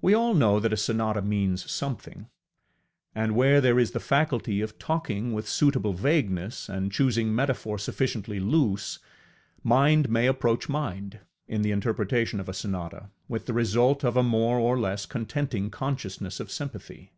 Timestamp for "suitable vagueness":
5.50-6.66